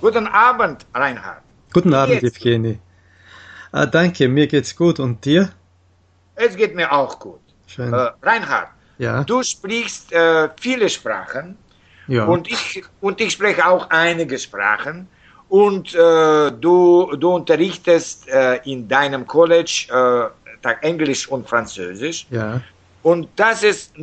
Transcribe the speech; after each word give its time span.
Guten 0.00 0.26
Abend, 0.26 0.86
Reinhard. 0.94 1.42
Guten 1.72 1.94
Abend, 1.94 2.22
Evgeny. 2.22 2.78
Ah, 3.72 3.86
danke, 3.86 4.28
mir 4.28 4.46
geht's 4.46 4.74
gut. 4.76 5.00
Und 5.00 5.24
dir? 5.24 5.50
Es 6.34 6.56
geht 6.56 6.74
mir 6.74 6.92
auch 6.92 7.18
gut. 7.18 7.40
Schön. 7.66 7.92
Äh, 7.92 8.10
Reinhard, 8.22 8.68
ja. 8.98 9.24
du 9.24 9.42
sprichst 9.42 10.12
äh, 10.12 10.48
viele 10.60 10.88
Sprachen 10.88 11.56
ja. 12.08 12.24
und, 12.26 12.48
ich, 12.48 12.84
und 13.00 13.20
ich 13.20 13.32
spreche 13.32 13.66
auch 13.66 13.90
einige 13.90 14.38
Sprachen. 14.38 15.08
Und 15.48 15.94
äh, 15.94 16.50
du, 16.50 17.14
du 17.16 17.34
unterrichtest 17.34 18.28
äh, 18.28 18.56
in 18.64 18.88
deinem 18.88 19.26
College 19.26 20.32
äh, 20.62 20.68
Englisch 20.82 21.28
und 21.28 21.48
Französisch. 21.48 22.26
Ja. 22.30 22.60
Und 23.02 23.28
das 23.36 23.62
ist, 23.62 23.94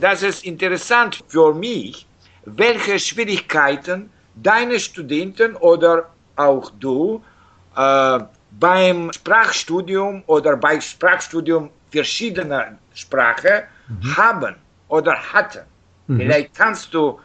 das 0.00 0.22
ist 0.22 0.44
interessant 0.44 1.22
für 1.28 1.52
mich, 1.52 2.06
welche 2.46 2.98
Schwierigkeiten 2.98 4.08
deine 4.42 4.78
Studenten 4.80 5.56
oder 5.56 6.10
auch 6.36 6.70
du 6.78 7.22
äh, 7.76 8.20
beim 8.58 9.12
Sprachstudium 9.12 10.22
oder 10.26 10.56
bei 10.56 10.80
Sprachstudium 10.80 11.70
verschiedener 11.90 12.78
Sprachen 12.94 13.62
mhm. 13.88 14.16
haben 14.16 14.54
oder 14.88 15.14
hatten. 15.32 15.64
Mhm. 16.06 16.18
Vielleicht 16.18 16.54
kannst 16.54 16.94
du 16.94 17.18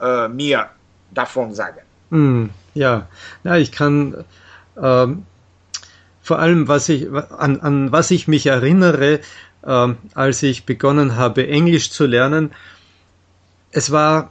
äh, 0.00 0.28
mir 0.28 0.68
davon 1.10 1.54
sagen. 1.54 1.80
Mhm. 2.10 2.50
Ja, 2.74 3.06
ja, 3.44 3.56
ich 3.56 3.70
kann 3.70 4.24
ähm, 4.80 5.24
vor 6.20 6.38
allem, 6.38 6.68
was 6.68 6.88
ich 6.88 7.08
an, 7.12 7.60
an 7.60 7.92
was 7.92 8.10
ich 8.10 8.26
mich 8.26 8.46
erinnere, 8.46 9.20
ähm, 9.64 9.98
als 10.14 10.42
ich 10.42 10.66
begonnen 10.66 11.16
habe, 11.16 11.46
Englisch 11.46 11.90
zu 11.90 12.06
lernen. 12.06 12.52
Es 13.70 13.92
war 13.92 14.30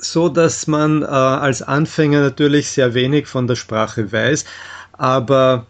so, 0.00 0.28
dass 0.28 0.66
man 0.66 1.02
äh, 1.02 1.06
als 1.06 1.62
Anfänger 1.62 2.20
natürlich 2.20 2.70
sehr 2.70 2.94
wenig 2.94 3.26
von 3.26 3.46
der 3.46 3.56
Sprache 3.56 4.10
weiß, 4.12 4.44
aber 4.92 5.66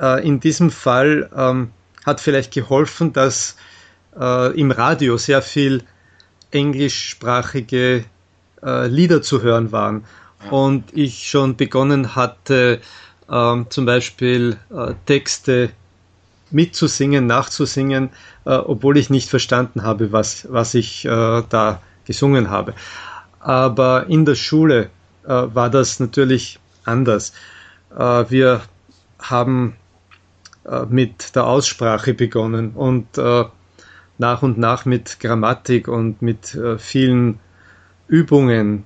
äh, 0.00 0.26
in 0.26 0.40
diesem 0.40 0.70
Fall 0.70 1.30
ähm, 1.36 1.70
hat 2.04 2.20
vielleicht 2.20 2.52
geholfen, 2.52 3.12
dass 3.12 3.56
äh, 4.18 4.58
im 4.58 4.70
Radio 4.70 5.16
sehr 5.16 5.42
viel 5.42 5.82
englischsprachige 6.50 8.04
äh, 8.62 8.86
Lieder 8.86 9.22
zu 9.22 9.42
hören 9.42 9.72
waren 9.72 10.04
und 10.50 10.84
ich 10.92 11.28
schon 11.28 11.56
begonnen 11.56 12.14
hatte, 12.14 12.80
ähm, 13.30 13.66
zum 13.70 13.86
Beispiel 13.86 14.56
äh, 14.70 14.94
Texte 15.06 15.70
mitzusingen, 16.50 17.26
nachzusingen, 17.26 18.10
äh, 18.44 18.50
obwohl 18.50 18.98
ich 18.98 19.10
nicht 19.10 19.28
verstanden 19.28 19.82
habe, 19.82 20.12
was, 20.12 20.46
was 20.50 20.74
ich 20.74 21.02
da 21.02 21.80
gesungen 22.04 22.50
habe. 22.50 22.74
Aber 23.44 24.06
in 24.08 24.24
der 24.24 24.36
Schule 24.36 24.88
äh, 25.24 25.28
war 25.28 25.68
das 25.68 26.00
natürlich 26.00 26.58
anders. 26.84 27.34
Äh, 27.94 28.24
wir 28.30 28.62
haben 29.18 29.76
äh, 30.64 30.86
mit 30.86 31.36
der 31.36 31.46
Aussprache 31.46 32.14
begonnen 32.14 32.70
und 32.70 33.06
nach 34.16 34.42
und 34.42 34.58
nach 34.58 34.84
mit 34.84 35.18
Grammatik 35.18 35.88
und 35.88 36.22
mit 36.22 36.56
vielen 36.78 37.40
Übungen. 38.06 38.84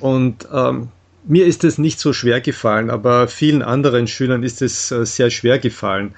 Und 0.00 0.48
ähm, 0.50 0.88
mir 1.24 1.46
ist 1.46 1.64
es 1.64 1.78
nicht 1.78 2.00
so 2.00 2.12
schwer 2.12 2.40
gefallen, 2.40 2.90
aber 2.90 3.28
vielen 3.28 3.62
anderen 3.62 4.06
Schülern 4.06 4.42
ist 4.42 4.62
es 4.62 4.90
äh, 4.90 5.04
sehr 5.06 5.30
schwer 5.30 5.58
gefallen. 5.58 6.14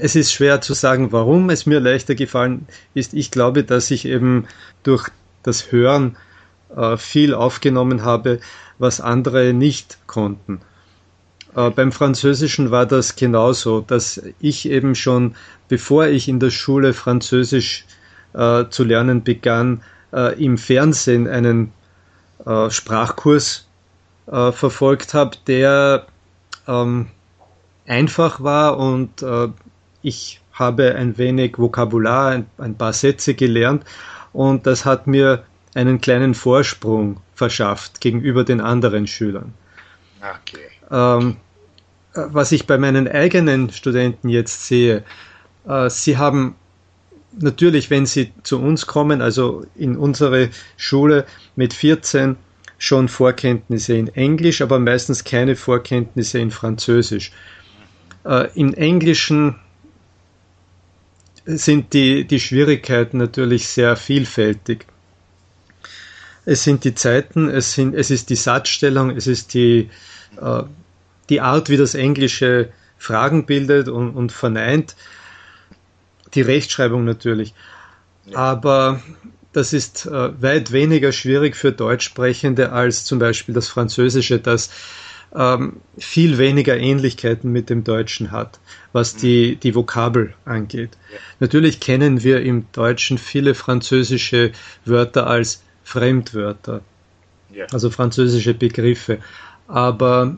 Es 0.00 0.16
ist 0.16 0.32
schwer 0.32 0.60
zu 0.60 0.72
sagen, 0.72 1.12
warum 1.12 1.50
es 1.50 1.66
mir 1.66 1.80
leichter 1.80 2.14
gefallen 2.14 2.66
ist. 2.94 3.12
Ich 3.12 3.30
glaube, 3.30 3.64
dass 3.64 3.90
ich 3.90 4.06
eben 4.06 4.46
durch 4.84 5.10
das 5.46 5.72
Hören 5.72 6.16
äh, 6.74 6.96
viel 6.96 7.34
aufgenommen 7.34 8.04
habe, 8.04 8.40
was 8.78 9.00
andere 9.00 9.52
nicht 9.52 9.98
konnten. 10.06 10.60
Äh, 11.54 11.70
beim 11.70 11.92
Französischen 11.92 12.70
war 12.70 12.86
das 12.86 13.16
genauso, 13.16 13.80
dass 13.80 14.22
ich 14.40 14.68
eben 14.68 14.94
schon, 14.94 15.34
bevor 15.68 16.06
ich 16.06 16.28
in 16.28 16.40
der 16.40 16.50
Schule 16.50 16.92
Französisch 16.92 17.86
äh, 18.34 18.64
zu 18.68 18.84
lernen 18.84 19.24
begann, 19.24 19.82
äh, 20.12 20.42
im 20.42 20.58
Fernsehen 20.58 21.28
einen 21.28 21.72
äh, 22.44 22.70
Sprachkurs 22.70 23.66
äh, 24.26 24.52
verfolgt 24.52 25.14
habe, 25.14 25.36
der 25.46 26.06
ähm, 26.66 27.06
einfach 27.86 28.42
war 28.42 28.78
und 28.78 29.24
ich 30.02 30.40
habe 30.52 30.96
ein 30.96 31.18
wenig 31.18 31.58
Vokabular, 31.58 32.30
ein, 32.30 32.46
ein, 32.58 32.76
paar 32.76 32.92
Sätze 32.92 33.34
gelernt 33.34 33.84
und 34.36 34.66
das 34.66 34.84
hat 34.84 35.06
mir 35.06 35.44
einen 35.74 35.98
kleinen 36.02 36.34
Vorsprung 36.34 37.20
verschafft 37.34 38.02
gegenüber 38.02 38.44
den 38.44 38.60
anderen 38.60 39.06
Schülern. 39.06 39.54
Okay. 40.20 40.66
Ähm, 40.90 41.36
was 42.12 42.52
ich 42.52 42.66
bei 42.66 42.76
meinen 42.76 43.08
eigenen 43.08 43.70
Studenten 43.70 44.28
jetzt 44.28 44.66
sehe, 44.66 45.04
äh, 45.66 45.88
sie 45.88 46.18
haben 46.18 46.54
natürlich, 47.38 47.88
wenn 47.88 48.04
sie 48.04 48.30
zu 48.42 48.60
uns 48.60 48.86
kommen, 48.86 49.22
also 49.22 49.64
in 49.74 49.96
unsere 49.96 50.50
Schule 50.76 51.24
mit 51.56 51.72
14, 51.72 52.36
schon 52.76 53.08
Vorkenntnisse 53.08 53.96
in 53.96 54.08
Englisch, 54.08 54.60
aber 54.60 54.78
meistens 54.78 55.24
keine 55.24 55.56
Vorkenntnisse 55.56 56.40
in 56.40 56.50
Französisch. 56.50 57.32
Äh, 58.26 58.48
Im 58.54 58.74
Englischen 58.74 59.56
sind 61.46 61.92
die, 61.92 62.24
die 62.26 62.40
Schwierigkeiten 62.40 63.18
natürlich 63.18 63.68
sehr 63.68 63.96
vielfältig. 63.96 64.86
Es 66.44 66.64
sind 66.64 66.84
die 66.84 66.94
Zeiten, 66.94 67.48
es, 67.48 67.72
sind, 67.72 67.94
es 67.94 68.10
ist 68.10 68.30
die 68.30 68.36
Satzstellung, 68.36 69.10
es 69.10 69.26
ist 69.26 69.54
die, 69.54 69.90
äh, 70.40 70.62
die 71.28 71.40
Art, 71.40 71.68
wie 71.70 71.76
das 71.76 71.94
Englische 71.94 72.70
Fragen 72.98 73.46
bildet 73.46 73.88
und, 73.88 74.10
und 74.10 74.32
verneint, 74.32 74.96
die 76.34 76.42
Rechtschreibung 76.42 77.04
natürlich. 77.04 77.54
Aber 78.34 79.00
das 79.52 79.72
ist 79.72 80.06
äh, 80.06 80.42
weit 80.42 80.72
weniger 80.72 81.12
schwierig 81.12 81.56
für 81.56 81.72
Deutschsprechende 81.72 82.72
als 82.72 83.04
zum 83.04 83.18
Beispiel 83.18 83.54
das 83.54 83.68
Französische, 83.68 84.38
das 84.38 84.70
ähm, 85.34 85.76
viel 85.98 86.38
weniger 86.38 86.76
Ähnlichkeiten 86.76 87.52
mit 87.52 87.70
dem 87.70 87.84
Deutschen 87.84 88.30
hat, 88.30 88.58
was 88.92 89.14
mhm. 89.14 89.20
die, 89.20 89.56
die 89.56 89.74
Vokabel 89.74 90.34
angeht. 90.44 90.96
Ja. 91.12 91.18
Natürlich 91.40 91.80
kennen 91.80 92.22
wir 92.22 92.42
im 92.42 92.66
Deutschen 92.72 93.18
viele 93.18 93.54
französische 93.54 94.52
Wörter 94.84 95.26
als 95.26 95.62
Fremdwörter, 95.84 96.80
ja. 97.52 97.66
also 97.72 97.90
französische 97.90 98.54
Begriffe. 98.54 99.18
Aber 99.68 100.36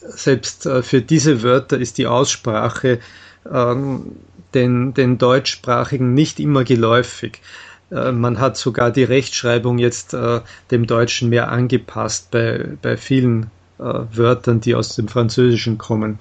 selbst 0.00 0.66
äh, 0.66 0.82
für 0.82 1.02
diese 1.02 1.42
Wörter 1.42 1.78
ist 1.78 1.98
die 1.98 2.06
Aussprache 2.06 3.00
ähm, 3.50 4.16
den, 4.54 4.94
den 4.94 5.18
Deutschsprachigen 5.18 6.14
nicht 6.14 6.40
immer 6.40 6.64
geläufig. 6.64 7.40
Äh, 7.90 8.12
man 8.12 8.38
hat 8.38 8.56
sogar 8.56 8.90
die 8.90 9.04
Rechtschreibung 9.04 9.78
jetzt 9.78 10.14
äh, 10.14 10.40
dem 10.70 10.86
Deutschen 10.86 11.28
mehr 11.28 11.50
angepasst 11.50 12.30
bei, 12.30 12.76
bei 12.82 12.96
vielen 12.96 13.50
Wörtern, 13.80 14.60
die 14.60 14.74
aus 14.74 14.94
dem 14.96 15.08
Französischen 15.08 15.78
kommen, 15.78 16.18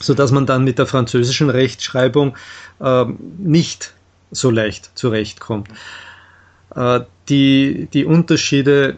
so 0.00 0.14
dass 0.14 0.32
man 0.32 0.46
dann 0.46 0.64
mit 0.64 0.78
der 0.78 0.86
französischen 0.86 1.50
Rechtschreibung 1.50 2.36
äh, 2.80 3.04
nicht 3.38 3.94
so 4.30 4.50
leicht 4.50 4.90
zurechtkommt. 4.94 5.68
Äh, 6.74 7.00
die, 7.28 7.88
die 7.92 8.04
Unterschiede 8.04 8.96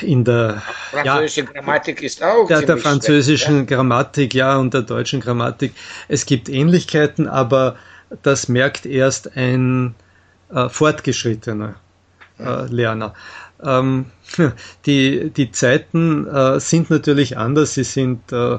in 0.00 0.24
der 0.24 0.62
französische 0.90 1.42
ja, 1.42 1.46
Grammatik 1.52 2.02
ist 2.02 2.22
auch 2.22 2.46
der, 2.46 2.62
der 2.62 2.78
französischen 2.78 3.56
schlecht? 3.56 3.68
Grammatik 3.68 4.32
ja 4.32 4.56
und 4.56 4.72
der 4.72 4.80
deutschen 4.80 5.20
Grammatik 5.20 5.74
es 6.08 6.24
gibt 6.24 6.48
Ähnlichkeiten 6.48 7.28
aber 7.28 7.76
das 8.22 8.48
merkt 8.48 8.86
erst 8.86 9.36
ein 9.36 9.94
äh, 10.50 10.68
fortgeschrittener 10.70 11.74
äh, 12.38 12.66
Lerner. 12.66 13.14
Ähm, 13.62 14.06
die, 14.86 15.30
die 15.30 15.50
Zeiten 15.52 16.26
äh, 16.26 16.60
sind 16.60 16.90
natürlich 16.90 17.38
anders, 17.38 17.74
sie 17.74 17.84
sind 17.84 18.32
äh, 18.32 18.58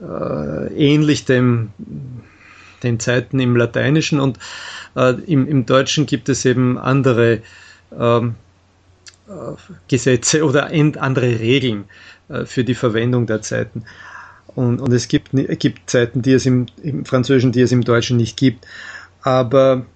äh, 0.00 0.66
ähnlich 0.76 1.24
dem, 1.24 1.70
den 2.82 3.00
Zeiten 3.00 3.40
im 3.40 3.56
Lateinischen 3.56 4.20
und 4.20 4.38
äh, 4.96 5.14
im, 5.26 5.46
im 5.48 5.66
Deutschen 5.66 6.06
gibt 6.06 6.28
es 6.28 6.44
eben 6.44 6.78
andere 6.78 7.40
ähm, 7.98 8.34
Gesetze 9.88 10.44
oder 10.44 10.66
andere 10.66 11.40
Regeln 11.40 11.84
für 12.44 12.62
die 12.62 12.74
Verwendung 12.74 13.26
der 13.26 13.40
Zeiten. 13.40 13.84
Und, 14.54 14.80
und 14.80 14.92
es 14.92 15.08
gibt, 15.08 15.30
gibt 15.32 15.88
Zeiten, 15.88 16.20
die 16.20 16.32
es 16.32 16.44
im, 16.44 16.66
im 16.82 17.06
Französischen, 17.06 17.50
die 17.50 17.62
es 17.62 17.72
im 17.72 17.84
Deutschen 17.84 18.18
nicht 18.18 18.36
gibt. 18.36 18.66
Aber 19.22 19.86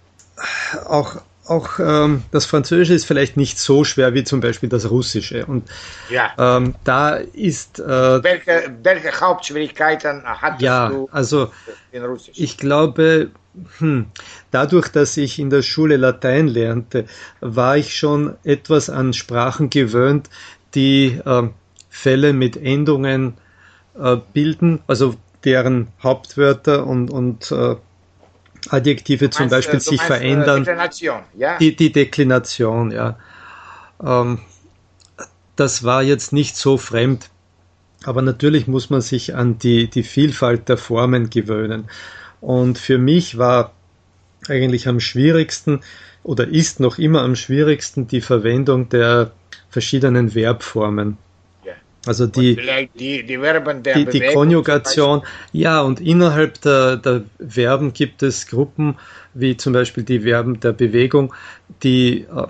auch, 0.87 1.21
auch 1.49 1.79
ähm, 1.79 2.23
das 2.31 2.47
Französische 2.47 2.95
ist 2.95 3.05
vielleicht 3.05 3.37
nicht 3.37 3.59
so 3.59 3.85
schwer 3.85 4.15
wie 4.15 4.25
zum 4.25 4.41
Beispiel 4.41 4.69
das 4.69 4.91
Russische. 4.91 5.47
Und 5.47 5.69
ja. 6.11 6.33
ähm, 6.39 6.75
da 6.85 7.17
ist. 7.17 7.79
Äh, 7.79 8.23
welche, 8.23 8.75
welche 8.83 9.21
Hauptschwierigkeiten 9.21 10.23
hattest 10.25 10.63
ja, 10.63 10.89
du 10.89 11.09
also, 11.11 11.51
in 11.93 12.05
Russisch? 12.05 12.35
Ich 12.39 12.57
glaube, 12.57 13.31
hm, 13.79 14.07
dadurch, 14.51 14.89
dass 14.89 15.17
ich 15.17 15.39
in 15.39 15.51
der 15.51 15.63
Schule 15.63 15.97
Latein 15.97 16.49
lernte, 16.49 17.07
war 17.41 17.77
ich 17.77 17.97
schon 17.97 18.37
etwas 18.45 18.91
an 18.91 19.13
Sprachen 19.13 19.71
gewöhnt, 19.71 20.29
die 20.75 21.19
äh, 21.25 21.49
Fälle 21.89 22.33
mit 22.33 22.57
Endungen 22.57 23.35
äh, 23.99 24.17
bilden, 24.33 24.81
also 24.87 25.17
deren 25.45 25.89
Hauptwörter 26.03 26.87
und, 26.87 27.11
und 27.11 27.51
äh, 27.53 27.77
Adjektive 28.71 29.31
zum 29.31 29.45
meinst, 29.45 29.55
Beispiel 29.55 29.81
sich 29.81 29.99
meinst, 29.99 30.11
äh, 30.11 30.15
verändern. 30.15 30.65
Deklination, 30.65 31.23
ja? 31.37 31.59
Die, 31.59 31.75
die 31.75 31.93
Deklination, 31.93 32.91
ja. 32.91 33.19
Ähm, 34.05 34.41
das 35.57 35.85
war 35.85 36.03
jetzt 36.03 36.33
nicht 36.33 36.57
so 36.57 36.77
fremd. 36.79 37.31
Aber 38.05 38.23
natürlich 38.23 38.69
muss 38.69 38.91
man 38.91 39.01
sich 39.01 39.35
an 39.35 39.59
die, 39.59 39.89
die 39.89 40.05
Vielfalt 40.05 40.69
der 40.69 40.77
Formen 40.77 41.31
gewöhnen. 41.31 41.89
Und 42.41 42.79
für 42.79 42.99
mich 42.99 43.39
war 43.39 43.73
eigentlich 44.49 44.87
am 44.87 45.01
schwierigsten 45.01 45.81
oder 46.23 46.47
ist 46.47 46.79
noch 46.79 46.99
immer 46.99 47.23
am 47.23 47.35
schwierigsten 47.35 48.07
die 48.07 48.21
Verwendung 48.21 48.89
der 48.89 49.33
verschiedenen 49.69 50.31
Verbformen. 50.31 51.19
Also 52.09 52.27
die, 52.27 52.57
die, 52.99 53.23
die, 53.23 53.37
Verben 53.37 53.83
der 53.83 53.97
die, 53.97 54.07
die 54.07 54.33
Konjugation, 54.33 55.21
ja, 55.53 55.83
und 55.83 56.01
innerhalb 56.01 56.59
der, 56.63 56.97
der 56.97 57.25
Verben 57.47 57.93
gibt 57.93 58.23
es 58.23 58.47
Gruppen, 58.47 58.97
wie 59.35 59.59
zum 59.59 59.75
Beispiel 59.75 60.05
die 60.05 60.21
Verben 60.21 60.59
der 60.59 60.73
Bewegung, 60.73 61.35
die 61.83 62.21
äh, 62.23 62.47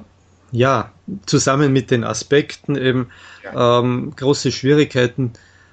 ja 0.53 0.93
zusammen 1.27 1.73
mit 1.73 1.91
den 1.91 2.05
Aspekten 2.05 2.77
eben 2.77 3.09
ja. 3.43 3.81
ähm, 3.81 4.13
große 4.15 4.53
Schwierigkeiten 4.53 5.33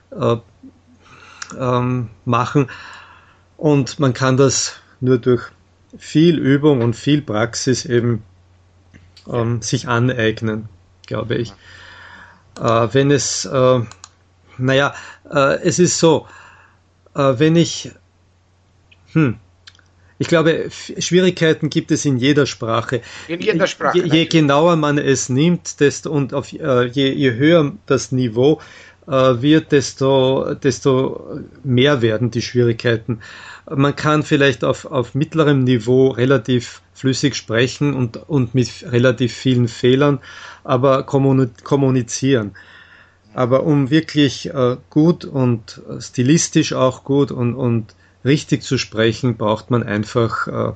äh, 0.10 0.38
ähm, 1.56 2.10
machen. 2.26 2.72
Und 3.56 4.00
man 4.00 4.14
kann 4.14 4.36
das 4.36 4.78
nur 5.00 5.20
durch 5.20 5.44
viel 5.96 6.40
Übung 6.40 6.82
und 6.82 6.96
viel 6.96 7.22
Praxis 7.22 7.86
eben 7.86 8.24
ähm, 9.32 9.62
sich 9.62 9.88
aneignen, 9.88 10.70
glaube 11.06 11.36
ich. 11.36 11.52
Äh, 11.52 11.54
wenn 12.58 13.12
es, 13.12 13.46
äh, 13.46 13.80
naja, 14.58 14.94
äh, 15.30 15.62
es 15.62 15.80
ist 15.80 16.00
so, 16.00 16.28
äh, 17.16 17.34
wenn 17.38 17.56
ich, 17.56 17.92
hm, 19.14 19.38
ich 20.18 20.28
glaube, 20.28 20.70
Schwierigkeiten 20.70 21.70
gibt 21.70 21.92
es 21.92 22.06
in 22.06 22.18
jeder 22.18 22.46
Sprache. 22.46 23.02
In 23.28 23.42
jeder 23.42 23.68
Sprache. 23.68 23.98
Je, 23.98 24.06
je 24.06 24.26
genauer 24.26 24.78
man 24.78 24.98
es 24.98 25.28
nimmt, 25.28 25.82
desto 25.82 26.10
und 26.10 26.34
auf, 26.34 26.54
äh, 26.54 26.86
je, 26.86 27.12
je 27.12 27.34
höher 27.34 27.74
das 27.86 28.14
Niveau 28.14 28.62
äh, 29.08 29.12
wird, 29.12 29.74
desto, 29.74 30.56
desto 30.56 31.42
mehr 31.64 32.02
werden 32.02 32.32
die 32.32 32.42
Schwierigkeiten. 32.42 33.20
Man 33.70 33.96
kann 33.96 34.24
vielleicht 34.24 34.64
auf, 34.64 34.86
auf 34.86 35.16
mittlerem 35.16 35.64
Niveau 35.64 36.10
relativ 36.10 36.82
flüssig 36.94 37.36
sprechen 37.36 37.94
und, 37.94 38.18
und 38.30 38.54
mit 38.54 38.70
relativ 38.84 39.34
vielen 39.34 39.68
Fehlern, 39.68 40.20
aber 40.64 41.04
kommunizieren. 41.04 42.56
Aber 43.34 43.64
um 43.64 43.90
wirklich 43.90 44.54
äh, 44.54 44.78
gut 44.90 45.26
und 45.26 45.82
stilistisch 46.00 46.74
auch 46.74 47.04
gut 47.04 47.32
und, 47.32 47.56
und 47.56 47.96
richtig 48.24 48.64
zu 48.64 48.78
sprechen, 48.78 49.36
braucht 49.36 49.72
man 49.72 49.84
einfach 49.84 50.48
äh, 50.48 50.74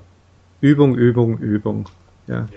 Übung, 0.62 0.96
Übung, 0.96 1.38
Übung. 1.38 1.90
Ja. 2.28 2.48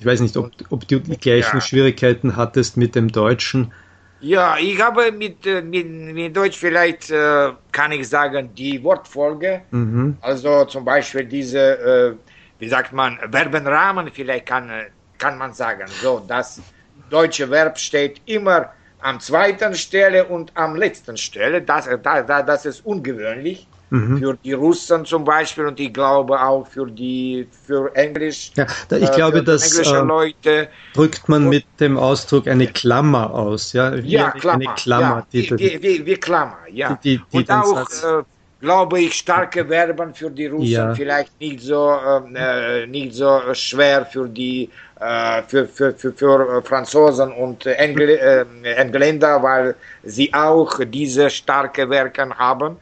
Ich 0.00 0.06
weiß 0.06 0.20
nicht, 0.20 0.36
ob, 0.36 0.50
ob 0.70 0.88
du 0.88 0.98
die 0.98 1.18
gleichen 1.18 1.58
ja. 1.58 1.60
Schwierigkeiten 1.60 2.36
hattest 2.36 2.76
mit 2.76 2.94
dem 2.94 3.12
Deutschen. 3.12 3.72
Ja, 4.20 4.56
ich 4.58 4.80
habe 4.80 5.10
mit, 5.12 5.46
äh, 5.46 5.62
mit, 5.62 5.88
mit 5.88 6.36
Deutsch 6.36 6.58
vielleicht, 6.58 7.10
äh, 7.10 7.52
kann 7.72 7.92
ich 7.92 8.08
sagen, 8.08 8.50
die 8.54 8.82
Wortfolge. 8.82 9.62
Mhm. 9.70 10.18
Also 10.20 10.64
zum 10.66 10.84
Beispiel 10.84 11.24
diese, 11.24 11.58
äh, 11.58 12.14
wie 12.58 12.68
sagt 12.68 12.92
man, 12.92 13.18
Verbenrahmen, 13.30 14.10
vielleicht 14.12 14.46
kann, 14.46 14.68
äh, 14.68 14.90
kann 15.16 15.38
man 15.38 15.54
sagen. 15.54 15.86
So, 16.02 16.22
das 16.26 16.60
deutsche 17.08 17.50
Verb 17.50 17.78
steht 17.78 18.20
immer 18.26 18.72
am 19.00 19.18
zweiten 19.20 19.74
Stelle 19.74 20.26
und 20.26 20.52
am 20.54 20.76
letzten 20.76 21.16
Stelle. 21.16 21.62
Das, 21.62 21.88
das, 22.02 22.26
das 22.26 22.66
ist 22.66 22.84
ungewöhnlich. 22.84 23.66
Mhm. 23.90 24.18
Für 24.18 24.38
die 24.44 24.52
Russen 24.52 25.04
zum 25.04 25.24
Beispiel 25.24 25.66
und 25.66 25.78
ich 25.80 25.92
glaube 25.92 26.40
auch 26.40 26.66
für 26.66 26.86
die 26.86 27.46
für 27.66 27.94
Englisch. 27.96 28.52
Ja, 28.54 28.66
ich 28.90 29.10
äh, 29.10 29.14
glaube, 29.14 29.42
das 29.42 29.76
äh, 29.78 29.98
Leute. 30.00 30.68
drückt 30.94 31.28
man 31.28 31.48
mit 31.48 31.64
dem 31.80 31.96
Ausdruck 31.98 32.46
eine 32.46 32.68
Klammer 32.68 33.34
aus. 33.34 33.72
Ja, 33.72 33.96
wie 33.96 34.12
ja 34.12 34.30
Klammer, 34.30 34.64
eine 34.64 34.74
Klammer. 34.76 35.16
Ja, 35.16 35.26
die, 35.32 35.50
wie, 35.58 35.82
wie, 35.82 36.06
wie, 36.06 36.16
Klammer, 36.16 36.58
ja. 36.72 36.98
Die, 37.02 37.20
die, 37.32 37.38
und 37.38 37.50
auch, 37.50 37.80
äh, 37.80 38.22
glaube 38.60 39.00
ich, 39.00 39.14
starke 39.14 39.64
Verben 39.66 40.14
für 40.14 40.30
die 40.30 40.46
Russen, 40.46 40.66
ja. 40.66 40.94
vielleicht 40.94 41.40
nicht 41.40 41.60
so, 41.60 41.92
ähm, 42.06 42.36
äh, 42.36 42.86
nicht 42.86 43.14
so 43.14 43.40
schwer 43.54 44.06
für 44.06 44.28
die 44.28 44.70
äh, 45.00 45.42
für, 45.48 45.66
für, 45.66 45.92
für, 45.94 46.12
für 46.12 46.62
Franzosen 46.62 47.32
und 47.32 47.66
Engl 47.66 48.10
äh, 48.10 48.44
Engländer, 48.62 49.42
weil 49.42 49.74
sie 50.04 50.32
auch 50.32 50.78
diese 50.84 51.28
starke 51.30 51.88
Werke 51.88 52.28
haben. 52.38 52.76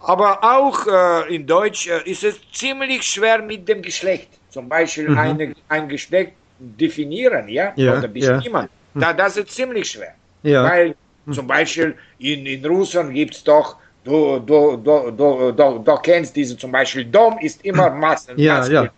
Aber 0.00 0.42
auch 0.42 0.86
äh, 0.86 1.34
in 1.34 1.46
Deutsch 1.46 1.88
äh, 1.88 2.08
ist 2.08 2.24
es 2.24 2.36
ziemlich 2.52 3.02
schwer 3.02 3.42
mit 3.42 3.68
dem 3.68 3.82
Geschlecht. 3.82 4.28
Zum 4.50 4.68
Beispiel 4.68 5.08
mhm. 5.08 5.18
eine, 5.18 5.54
ein 5.68 5.88
Geschlecht 5.88 6.32
definieren, 6.58 7.48
ja, 7.48 7.72
ja 7.76 7.98
oder 7.98 8.08
bestimmen. 8.08 8.44
Ja. 8.44 8.68
Mhm. 8.94 9.00
Da, 9.00 9.12
das 9.12 9.36
ist 9.36 9.50
ziemlich 9.50 9.90
schwer. 9.90 10.14
Ja. 10.42 10.64
Weil 10.64 10.94
mhm. 11.24 11.32
zum 11.32 11.46
Beispiel 11.46 11.94
in, 12.18 12.46
in 12.46 12.64
Russland 12.64 13.12
gibt 13.12 13.34
es 13.34 13.44
doch, 13.44 13.76
du, 14.04 14.38
du, 14.38 14.76
du, 14.76 15.10
du, 15.10 15.52
du, 15.52 15.78
du 15.78 15.96
kennst 15.96 16.34
diese 16.36 16.56
zum 16.56 16.72
Beispiel, 16.72 17.04
Dom 17.04 17.38
ist 17.40 17.64
immer 17.64 17.90
Massen. 17.90 18.38
Ja, 18.38 18.66
ja. 18.66 18.88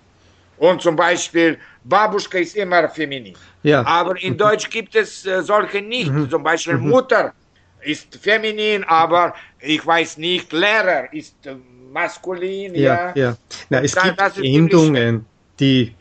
Und 0.58 0.82
zum 0.82 0.94
Beispiel 0.94 1.58
Babuschka 1.84 2.38
ist 2.38 2.54
immer 2.56 2.88
feminin. 2.88 3.34
Ja. 3.62 3.84
Aber 3.86 4.20
in 4.22 4.36
Deutsch 4.36 4.68
gibt 4.68 4.94
es 4.94 5.24
äh, 5.24 5.42
solche 5.42 5.80
nicht. 5.80 6.10
Mhm. 6.10 6.28
Zum 6.28 6.42
Beispiel 6.42 6.76
mhm. 6.76 6.90
Mutter 6.90 7.32
ist 7.82 8.16
feminin, 8.16 8.84
aber 8.84 9.34
ich 9.60 9.84
weiß 9.84 10.18
nicht, 10.18 10.52
Lehrer 10.52 11.12
ist 11.12 11.36
maskulin. 11.92 12.74
Ja, 12.74 13.08
ja. 13.08 13.12
ja. 13.14 13.36
Na, 13.68 13.82
es 13.82 13.94
gibt 13.94 14.20
Endungen, 14.38 15.26
die 15.58 15.94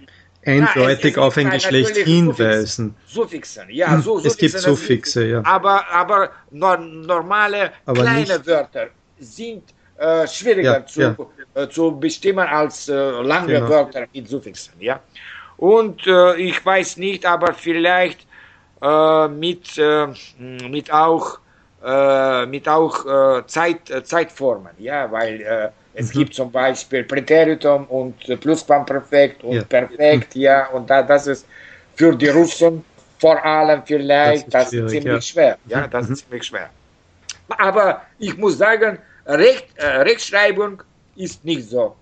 eindeutig 0.45 1.15
Na, 1.15 1.23
auf 1.23 1.37
ein 1.37 1.49
Geschlecht 1.49 1.97
hinweisen. 1.97 2.95
Suffixen, 3.05 3.69
ja, 3.69 3.91
hm, 3.91 4.01
so, 4.01 4.19
Suffixen, 4.19 4.45
es 4.45 4.53
gibt 4.53 4.63
Suffixe, 4.63 5.25
ja. 5.25 5.41
Aber, 5.45 5.87
aber 5.89 6.31
normale 6.51 7.71
aber 7.85 8.01
kleine 8.01 8.19
nicht. 8.21 8.47
Wörter 8.47 8.87
sind 9.19 9.63
äh, 9.97 10.27
schwieriger 10.27 10.79
ja, 10.79 10.85
zu, 10.85 11.01
ja. 11.01 11.15
Äh, 11.55 11.67
zu 11.67 11.91
bestimmen 11.99 12.47
als 12.47 12.87
äh, 12.87 12.93
lange 12.93 13.53
genau. 13.53 13.69
Wörter 13.69 14.07
mit 14.13 14.27
Suffixen, 14.27 14.73
ja. 14.79 14.99
Und 15.57 16.07
äh, 16.07 16.35
ich 16.37 16.65
weiß 16.65 16.97
nicht, 16.97 17.25
aber 17.25 17.53
vielleicht 17.53 18.25
äh, 18.81 19.27
mit, 19.27 19.77
äh, 19.77 20.07
mit 20.69 20.91
auch 20.91 21.39
äh, 21.83 22.45
mit 22.45 22.67
auch 22.67 23.05
äh, 23.05 23.47
Zeit, 23.47 23.89
äh, 23.89 24.03
Zeitformen, 24.03 24.71
ja, 24.77 25.11
weil 25.11 25.41
äh, 25.41 25.69
es 25.93 26.13
mhm. 26.13 26.19
gibt 26.19 26.33
zum 26.33 26.51
Beispiel 26.51 27.03
Präteritum 27.03 27.85
und 27.85 28.15
Plusquamperfekt 28.41 29.43
und 29.43 29.55
ja. 29.55 29.63
Perfekt, 29.63 30.35
ja, 30.35 30.67
und 30.67 30.89
da, 30.89 31.03
das 31.03 31.27
ist 31.27 31.45
für 31.95 32.15
die 32.15 32.29
Russen 32.29 32.83
vor 33.19 33.43
allem 33.43 33.83
vielleicht 33.85 34.53
das 34.53 34.71
ist, 34.71 34.73
das 34.73 34.83
ist 34.83 34.91
ziemlich 34.91 35.13
ja. 35.13 35.21
schwer, 35.21 35.57
ja, 35.67 35.87
das 35.87 36.07
mhm. 36.07 36.13
ist 36.13 36.25
ziemlich 36.25 36.43
schwer. 36.45 36.69
Aber 37.57 38.01
ich 38.19 38.37
muss 38.37 38.57
sagen, 38.57 38.99
Recht, 39.25 39.67
äh, 39.75 39.85
Rechtschreibung 39.85 40.81
ist 41.15 41.45
nicht 41.45 41.69
so, 41.69 41.95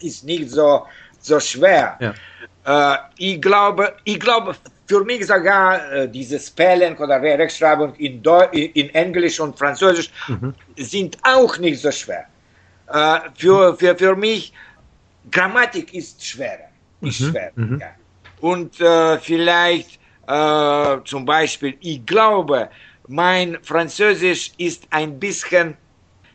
ist 0.00 0.24
nicht 0.24 0.50
so, 0.50 0.86
so 1.20 1.38
schwer. 1.38 1.98
Ja. 2.00 2.94
Äh, 2.94 2.98
ich 3.18 3.42
glaube, 3.42 3.94
ich 4.04 4.18
glaube, 4.18 4.56
für 4.86 5.04
mich 5.04 5.26
sogar 5.26 5.92
äh, 5.92 6.08
diese 6.08 6.38
Spelling 6.38 6.96
oder 6.96 7.20
Rechtschreibung 7.20 7.94
in, 7.96 8.22
in 8.52 8.94
Englisch 8.94 9.40
und 9.40 9.58
Französisch 9.58 10.10
mhm. 10.28 10.54
sind 10.76 11.18
auch 11.22 11.58
nicht 11.58 11.80
so 11.80 11.90
schwer. 11.90 12.26
Äh, 12.88 13.20
für, 13.34 13.76
für, 13.76 13.96
für 13.96 14.16
mich, 14.16 14.52
Grammatik 15.30 15.92
ist 15.92 16.24
schwerer. 16.24 16.68
Ist 17.00 17.20
mhm. 17.20 17.30
schwer, 17.30 17.52
mhm. 17.56 17.80
Ja. 17.80 17.88
Und 18.40 18.80
äh, 18.80 19.18
vielleicht 19.18 19.98
äh, 20.26 20.96
zum 21.04 21.24
Beispiel, 21.24 21.76
ich 21.80 22.04
glaube, 22.06 22.68
mein 23.08 23.58
Französisch 23.62 24.52
ist 24.58 24.84
ein 24.90 25.18
bisschen, 25.18 25.76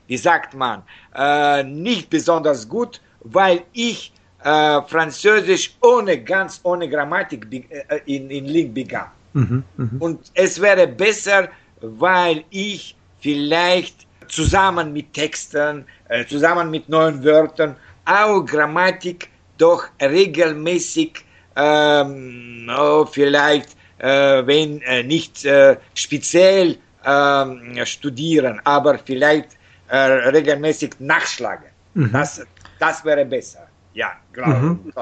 wie 0.07 0.17
sagt 0.17 0.53
man, 0.53 0.83
äh, 1.15 1.63
nicht 1.63 2.09
besonders 2.09 2.67
gut, 2.67 3.01
weil 3.21 3.63
ich 3.73 4.11
äh, 4.43 4.81
Französisch 4.87 5.75
ohne, 5.81 6.21
ganz 6.23 6.59
ohne 6.63 6.89
Grammatik 6.89 7.47
äh, 7.51 7.99
in, 8.05 8.29
in 8.29 8.45
Link 8.45 8.73
begann. 8.73 9.07
Mhm, 9.33 9.63
mh. 9.77 9.89
Und 9.99 10.31
es 10.33 10.59
wäre 10.59 10.87
besser, 10.87 11.49
weil 11.81 12.43
ich 12.49 12.95
vielleicht 13.19 14.07
zusammen 14.27 14.93
mit 14.93 15.13
Texten, 15.13 15.85
äh, 16.09 16.25
zusammen 16.25 16.69
mit 16.71 16.89
neuen 16.89 17.23
Wörtern 17.23 17.75
auch 18.05 18.41
Grammatik 18.45 19.29
doch 19.57 19.85
regelmäßig 20.01 21.23
ähm, 21.55 22.69
oh, 22.75 23.05
vielleicht, 23.05 23.69
äh, 23.99 24.45
wenn 24.45 24.81
äh, 24.81 25.03
nicht 25.03 25.45
äh, 25.45 25.77
speziell 25.93 26.77
ähm, 27.05 27.77
studieren, 27.85 28.59
aber 28.63 28.97
vielleicht 28.97 29.49
äh, 29.89 29.97
regelmäßig 29.97 30.91
nachschlagen. 30.99 31.65
Mhm. 31.93 32.11
Das, 32.11 32.41
das 32.79 33.03
wäre 33.03 33.25
besser. 33.25 33.67
Ja, 33.93 34.11
klar. 34.33 34.59
Mhm. 34.59 34.93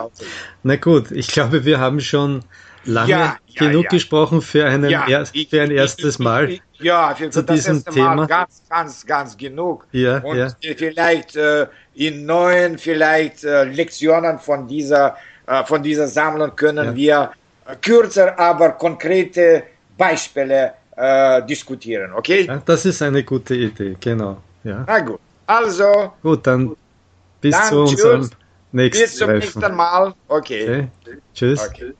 Na 0.63 0.75
gut, 0.75 1.11
ich 1.11 1.27
glaube, 1.27 1.65
wir 1.65 1.79
haben 1.79 1.99
schon 1.99 2.43
lange 2.85 3.09
ja, 3.11 3.37
ja, 3.47 3.67
genug 3.67 3.83
ja. 3.85 3.89
gesprochen 3.89 4.41
für, 4.41 4.65
einen 4.65 4.89
er, 4.89 5.25
für 5.25 5.61
ein 5.61 5.71
erstes 5.71 6.15
ich, 6.15 6.19
Mal. 6.19 6.49
Ich, 6.49 6.61
ja, 6.79 7.13
für, 7.13 7.29
zu 7.29 7.43
diesem 7.43 7.75
erste 7.75 7.91
Thema. 7.91 8.15
Mal 8.15 8.27
ganz, 8.27 8.61
ganz, 8.69 9.05
ganz 9.05 9.37
genug. 9.37 9.85
Ja, 9.91 10.19
Und 10.19 10.37
ja. 10.37 10.47
vielleicht 10.59 11.35
äh, 11.35 11.67
in 11.95 12.25
neuen 12.25 12.77
vielleicht 12.77 13.43
äh, 13.43 13.65
Lektionen 13.65 14.39
von 14.39 14.67
dieser, 14.67 15.17
äh, 15.45 15.63
von 15.65 15.83
dieser 15.83 16.07
Sammlung 16.07 16.55
können 16.55 16.95
wir 16.95 17.31
kürzer, 17.81 18.37
aber 18.39 18.71
konkrete 18.71 19.63
Beispiele 19.97 20.73
äh, 20.95 21.45
diskutieren, 21.45 22.11
okay? 22.13 22.49
Das 22.65 22.85
ist 22.85 23.01
eine 23.01 23.23
gute 23.23 23.55
Idee, 23.55 23.95
genau. 23.99 24.37
Ja. 24.63 24.83
Na 24.87 24.99
gut. 24.99 25.19
Also. 25.45 26.13
Gut, 26.21 26.45
dann 26.45 26.75
bis 27.41 27.55
dann 27.55 27.69
zu 27.69 27.81
unserem 27.81 28.29
nächsten 28.71 29.03
Bis 29.03 29.15
zum 29.15 29.31
nächsten 29.33 29.75
Mal. 29.75 30.13
Okay. 30.27 30.89
okay. 31.03 31.17
Tschüss. 31.33 31.67
Okay. 31.67 31.93